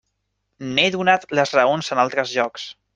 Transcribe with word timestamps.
N'he 0.69 0.87
donat 0.97 1.29
les 1.41 1.55
raons 1.61 1.95
en 1.97 2.05
altres 2.09 2.37
llocs. 2.39 2.71